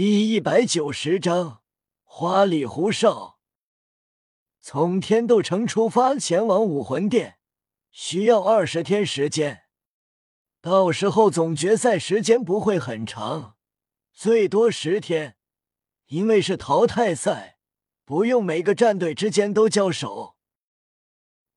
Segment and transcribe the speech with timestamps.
[0.00, 1.60] 第一百九十章
[2.04, 3.40] 花里胡哨。
[4.60, 7.40] 从天斗城出发前往武魂殿，
[7.90, 9.62] 需要二十天时间。
[10.60, 13.56] 到时候总决赛时间不会很长，
[14.12, 15.36] 最多十天，
[16.06, 17.58] 因为是淘汰赛，
[18.04, 20.36] 不用每个战队之间都交手。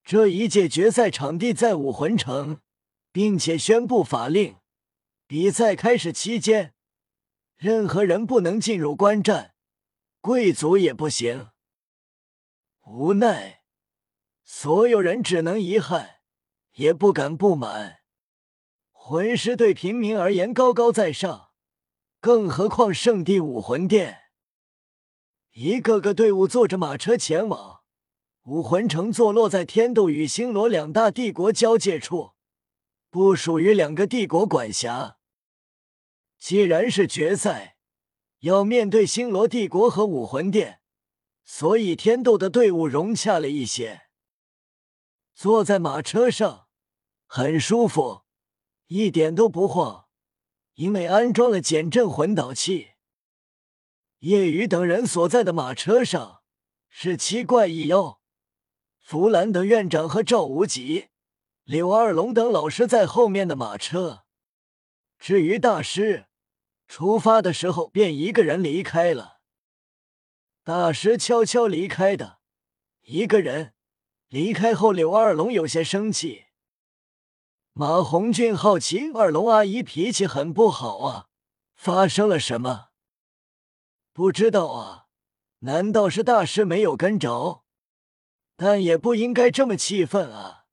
[0.03, 2.59] 这一届决赛场地在武魂城，
[3.11, 4.55] 并且宣布法令：
[5.27, 6.73] 比赛开始期间。
[7.61, 9.53] 任何人不能进入观战，
[10.19, 11.49] 贵族也不行。
[12.87, 13.61] 无奈，
[14.43, 16.21] 所有人只能遗憾，
[16.73, 17.99] 也不敢不满。
[18.91, 21.49] 魂师对平民而言高高在上，
[22.19, 24.21] 更何况圣地武魂殿。
[25.51, 27.81] 一个个队伍坐着马车前往
[28.45, 32.31] 武魂城，坐落在天斗与星罗两大帝国交界处，
[33.11, 35.19] 不属于两个帝国管辖。
[36.41, 37.77] 既然是决赛，
[38.39, 40.81] 要面对星罗帝国和武魂殿，
[41.43, 44.07] 所以天斗的队伍融洽了一些。
[45.35, 46.65] 坐在马车上
[47.27, 48.23] 很舒服，
[48.87, 50.07] 一点都不晃，
[50.73, 52.93] 因为安装了减震魂导器。
[54.21, 56.41] 叶雨等人所在的马车上
[56.89, 58.19] 是七怪一妖，
[58.99, 61.09] 弗兰德院长和赵无极、
[61.65, 64.23] 柳二龙等老师在后面的马车。
[65.19, 66.25] 至于大师。
[66.91, 69.39] 出发的时候便一个人离开了，
[70.61, 72.41] 大师悄悄离开的。
[73.03, 73.73] 一个人
[74.27, 76.47] 离开后，柳二龙有些生气。
[77.71, 81.29] 马红俊好奇二龙阿姨脾气很不好啊，
[81.75, 82.89] 发生了什么？
[84.11, 85.07] 不知道啊，
[85.59, 87.63] 难道是大师没有跟着？
[88.57, 90.65] 但也不应该这么气愤啊。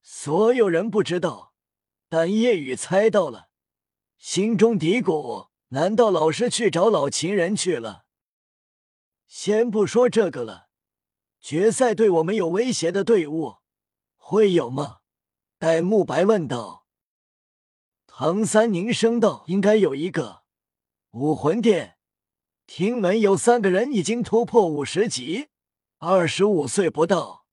[0.00, 1.52] 所有人不知道，
[2.08, 3.50] 但叶雨猜到了。
[4.26, 8.06] 心中嘀咕：难道老师去找老情人去了？
[9.26, 10.70] 先不说这个了，
[11.42, 13.56] 决赛对我们有威胁的队伍
[14.16, 15.00] 会有吗？
[15.58, 16.86] 戴沐白问道。
[18.06, 20.44] 唐三凝声道：“应该有一个。
[21.10, 21.98] 武魂殿，
[22.66, 25.48] 听闻有三个人已经突破五十级，
[25.98, 27.44] 二十五岁不到。”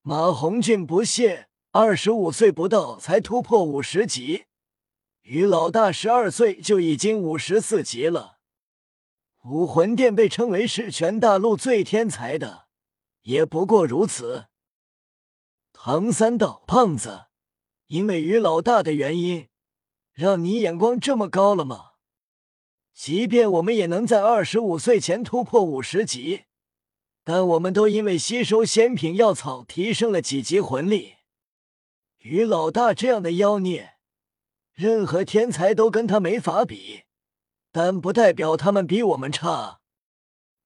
[0.00, 4.46] 马红俊不屑：“二十五岁不到才突破五十级。”
[5.30, 8.40] 于老大十二岁就已经五十四级了。
[9.44, 12.66] 武魂殿被称为是全大陆最天才的，
[13.22, 14.46] 也不过如此。
[15.72, 17.26] 唐三道：“胖子，
[17.86, 19.46] 因为于老大的原因，
[20.12, 21.90] 让你眼光这么高了吗？
[22.92, 26.46] 即便我们也能在二十五岁前突破五十级，
[27.22, 31.18] 但我们都因为吸收仙品药草提升了几级魂力。
[32.18, 33.92] 于老大这样的妖孽。”
[34.80, 37.02] 任何天才都跟他没法比，
[37.70, 39.82] 但不代表他们比我们差。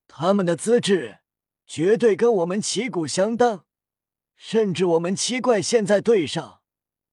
[0.07, 1.19] 他们的资质
[1.67, 3.65] 绝对跟我们旗鼓相当，
[4.37, 6.61] 甚至我们七怪现在对上，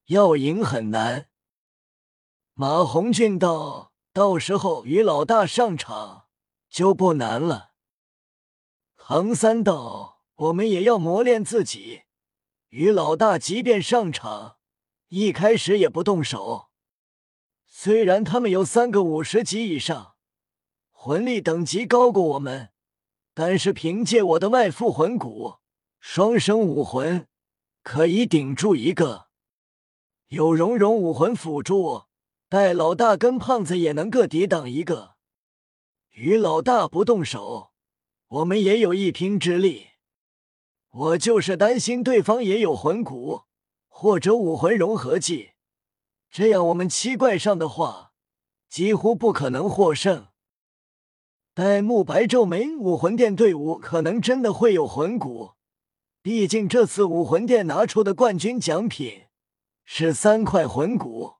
[0.06, 1.28] 要赢很难。
[2.54, 6.26] 马红俊道：“到时候于老大上场
[6.70, 7.72] 就不难了。”
[8.96, 12.02] 唐三道：“我们也要磨练自己。
[12.68, 14.58] 于老大即便上场，
[15.08, 16.68] 一开始也不动手。”
[17.84, 20.14] 虽然他们有三个五十级以上，
[20.92, 22.68] 魂力等级高过我们，
[23.34, 25.54] 但是凭借我的外附魂骨、
[25.98, 27.26] 双生武魂，
[27.82, 29.26] 可以顶住一个。
[30.28, 32.04] 有荣荣武魂辅助，
[32.48, 35.16] 戴老大跟胖子也能各抵挡一个。
[36.12, 37.72] 于老大不动手，
[38.28, 39.88] 我们也有一拼之力。
[40.90, 43.42] 我就是担心对方也有魂骨
[43.88, 45.54] 或者武魂融合技。
[46.32, 48.14] 这样，我们七怪上的话，
[48.70, 50.28] 几乎不可能获胜。
[51.52, 55.50] 戴沐白皱眉，武魂殿队伍可能真的会有魂骨，
[56.22, 59.24] 毕竟这次武魂殿拿出的冠军奖品
[59.84, 61.34] 是三块魂骨。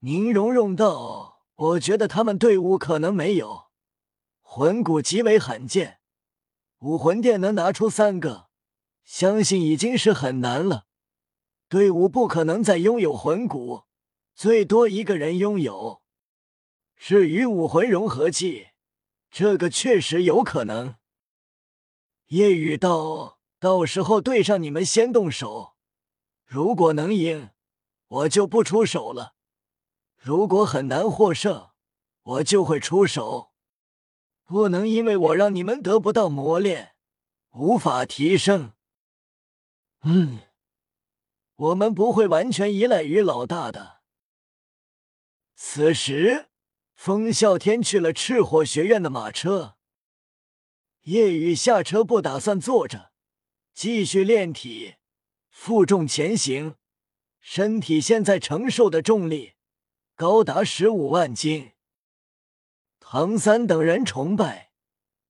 [0.00, 3.68] 宁荣荣道：“我觉得他们队伍可能没有
[4.42, 6.00] 魂骨，极为罕见。
[6.80, 8.48] 武魂殿能拿出三个，
[9.02, 10.84] 相信已经是很难了。”
[11.72, 13.84] 队伍不可能再拥有魂骨，
[14.34, 16.02] 最多一个人拥有。
[16.94, 18.72] 至于武魂融合技，
[19.30, 20.96] 这个确实有可能。
[22.26, 25.74] 夜雨道，到时候对上你们先动手，
[26.44, 27.48] 如果能赢，
[28.06, 29.32] 我就不出手了；
[30.18, 31.70] 如果很难获胜，
[32.22, 33.52] 我就会出手。
[34.44, 36.96] 不能因为我让你们得不到磨练，
[37.52, 38.74] 无法提升。
[40.02, 40.40] 嗯。
[41.56, 44.00] 我们不会完全依赖于老大的。
[45.54, 46.48] 此时，
[46.94, 49.76] 风啸天去了赤火学院的马车，
[51.02, 53.12] 夜雨下车不打算坐着，
[53.72, 54.96] 继续炼体，
[55.50, 56.76] 负重前行。
[57.40, 59.54] 身体现在承受的重力
[60.14, 61.72] 高达十五万斤。
[63.00, 64.70] 唐三等人崇拜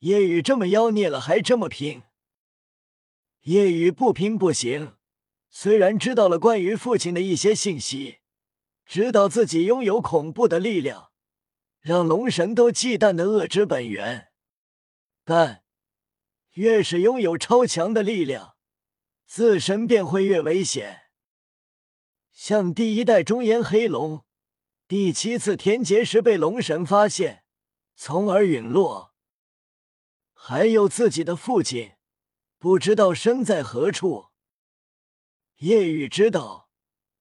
[0.01, 2.03] 夜雨这么妖孽了，还这么拼。
[3.43, 4.97] 夜雨不拼不行。
[5.55, 8.21] 虽然知道了关于父亲的一些信息，
[8.87, 11.11] 知道自己拥有恐怖的力量。
[11.79, 14.29] 让龙神都忌惮的恶之本源，
[15.25, 15.63] 但
[16.53, 18.55] 越是拥有超强的力量，
[19.27, 21.11] 自身便会越危险。
[22.33, 24.25] 像第一代中炎黑龙，
[24.89, 27.45] 第七次天劫时被龙神发现，
[27.95, 29.13] 从而陨落。
[30.33, 31.93] 还有自己的父亲，
[32.59, 34.32] 不知道身在何处。
[35.63, 36.69] 夜雨知道，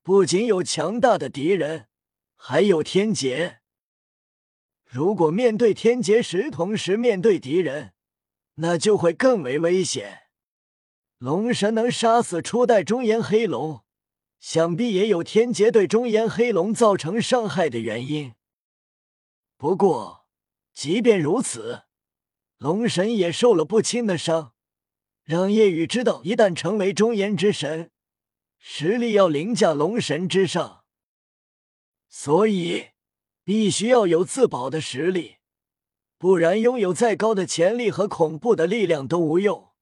[0.01, 1.85] 不仅有强大的敌人，
[2.35, 3.59] 还有天劫。
[4.83, 7.93] 如果面对天劫时同时面对敌人，
[8.55, 10.23] 那就会更为危险。
[11.19, 13.83] 龙神能杀死初代中炎黑龙，
[14.39, 18.33] 想必也有天劫对中炎黑龙造成伤害的原因。
[19.55, 20.25] 不过，
[20.73, 21.83] 即便如此，
[22.57, 24.55] 龙神也受了不轻的伤，
[25.23, 27.91] 让夜雨知道，一旦成为中炎之神，
[28.61, 30.85] 实力要凌驾龙神之上。
[32.07, 32.91] 所以。
[33.43, 35.37] 必须要有自保的实力，
[36.19, 39.73] 不然拥有再高的潜力和恐怖的力量都无用。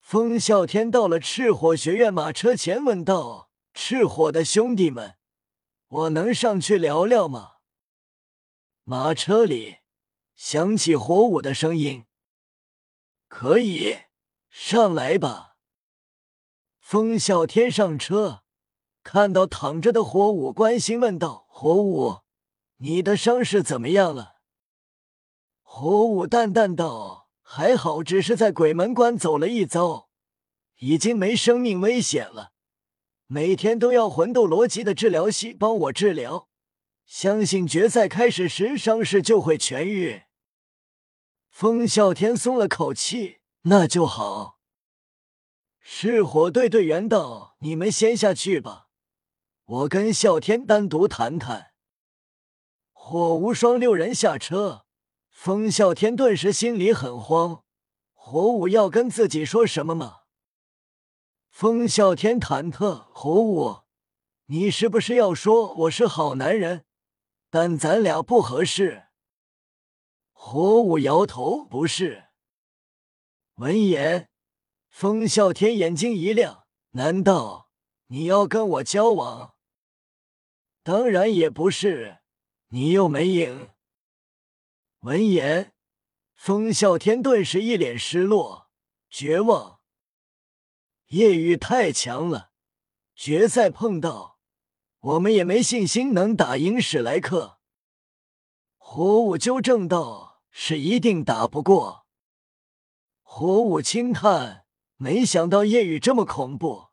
[0.00, 5.14] 风啸天到了赤火学院马车前，问道：“赤火的兄弟们，
[5.86, 7.52] 我能上去聊聊吗？”
[8.82, 9.76] 马车里
[10.34, 12.06] 响起火舞的声音
[13.28, 13.96] ：“可以，
[14.50, 15.51] 上来吧。”
[16.92, 18.42] 风啸天上车，
[19.02, 22.18] 看到躺着的火舞，关心问道：“火舞。”
[22.84, 24.34] 你的伤势怎么样了？
[25.62, 30.10] 火舞淡淡道：“还好，只是在鬼门关走了一遭，
[30.80, 32.52] 已经没生命危险了。
[33.26, 36.50] 每天都要魂斗罗级的治疗系帮我治疗，
[37.06, 40.24] 相信决赛开始时伤势就会痊愈。”
[41.48, 44.58] 风啸天松了口气：“那就好。”
[45.84, 48.88] 是火队队员道：“你们先下去吧，
[49.64, 51.72] 我跟啸天单独谈谈。”
[52.94, 54.86] 火无双六人下车，
[55.28, 57.64] 风啸天顿时心里很慌。
[58.12, 60.20] 火舞要跟自己说什么吗？
[61.50, 63.06] 风啸天忐忑。
[63.12, 63.80] 火舞，
[64.46, 66.84] 你是不是要说我是好男人，
[67.50, 69.08] 但咱俩不合适？
[70.30, 72.26] 火舞摇头，不是。
[73.56, 74.30] 闻言，
[74.92, 77.70] 风啸天眼睛一亮，难道
[78.08, 79.54] 你要跟我交往？
[80.82, 82.18] 当然也不是。
[82.68, 83.70] 你又没赢。
[85.00, 85.74] 闻言，
[86.34, 88.70] 风啸天顿时一脸失落、
[89.08, 89.80] 绝望。
[91.08, 92.52] 夜雨太强了，
[93.14, 94.38] 决赛碰到
[95.00, 97.58] 我们也没信心能打赢史莱克。
[98.76, 102.06] 火舞纠正道：“是一定打不过。”
[103.22, 104.61] 火舞轻叹
[105.02, 106.90] ：“没想到夜雨这么恐怖。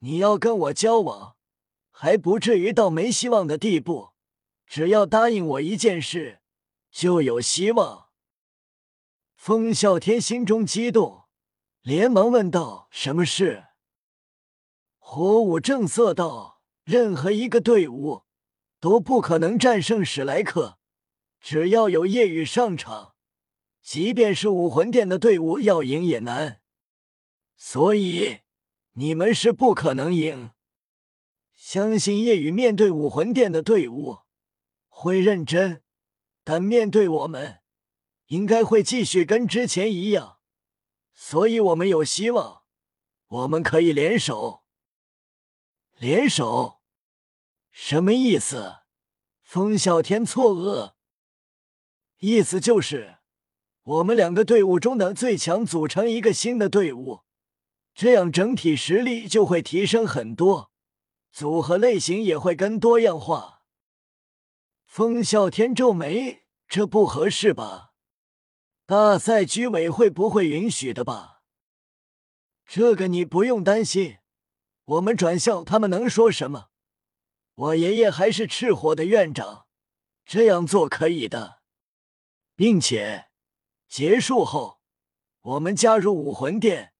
[0.00, 1.36] 你要跟我交往，
[1.90, 4.10] 还不至于到没希望的地步。”
[4.68, 6.40] 只要答应我一件事，
[6.90, 8.08] 就有希望。
[9.34, 11.24] 风啸天心中激动，
[11.80, 13.68] 连忙问道：“什么事？”
[15.00, 18.24] 火舞正色道：“任何一个队伍
[18.78, 20.76] 都不可能战胜史莱克，
[21.40, 23.14] 只要有夜雨上场，
[23.80, 26.60] 即便是武魂殿的队伍要赢也难。
[27.58, 28.38] 所以
[28.92, 30.52] 你们是不可能赢。
[31.54, 34.20] 相信夜雨面对武魂殿的队伍。”
[35.00, 35.84] 会认真，
[36.42, 37.60] 但面对我们，
[38.26, 40.40] 应该会继续跟之前一样，
[41.14, 42.62] 所以我们有希望，
[43.28, 44.64] 我们可以联手。
[45.98, 46.80] 联手，
[47.70, 48.78] 什么意思？
[49.40, 50.94] 风啸天错愕。
[52.18, 53.18] 意思就是，
[53.84, 57.20] 我们两个队伍中的最强组成一个新的队伍，
[58.00, 60.70] 这样整体实力就会提升很多，
[61.32, 63.64] 组合类型也会更多样化。
[64.84, 67.94] 风啸天皱眉：“这不合适吧？
[68.86, 71.40] 大赛居委会不会允许的吧？”
[72.64, 74.18] 这个你不用担心，
[74.84, 76.68] 我们转校他们能说什么？
[77.56, 79.66] 我爷爷还是赤火的院长，
[80.24, 81.62] 这样做可以的，
[82.54, 83.30] 并且
[83.88, 84.78] 结束后
[85.40, 86.92] 我们加入武魂殿，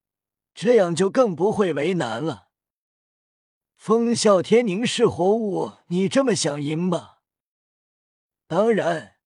[0.61, 2.49] 这样就更不会为难了。
[3.77, 7.19] 风啸天凝视活物：“你这么想赢吗？”
[8.49, 9.19] 当然，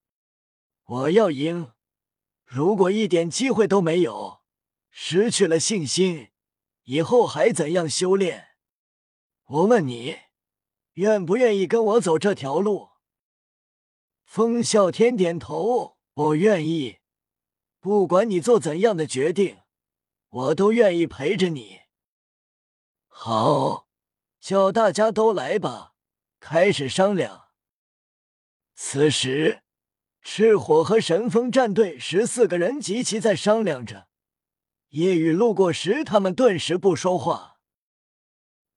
[0.84, 1.72] 我要赢。
[2.44, 4.42] 如果一点机会都没有，
[4.90, 6.32] 失去了信心，
[6.82, 8.48] 以后还怎样修炼？
[9.46, 10.18] 我问你，
[10.92, 12.90] 愿不愿意跟我走这条路？
[14.22, 16.98] 风啸天点头，我愿意。
[17.80, 19.61] 不管你做怎样的决定，
[20.32, 21.80] 我都愿意陪着你。
[23.06, 23.86] 好，
[24.40, 25.92] 叫大家都来吧，
[26.40, 27.48] 开始商量。
[28.74, 29.62] 此时，
[30.22, 34.08] 赤火和神风战队十四个人齐齐在商量着。
[34.88, 37.58] 夜雨路过时，他们顿时不说话。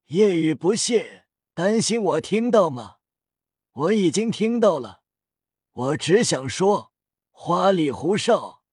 [0.08, 2.98] 夜雨不屑，担心我听到吗？
[3.72, 5.04] 我已经听到了。
[5.72, 6.92] 我只想说，
[7.32, 8.65] 花里胡哨，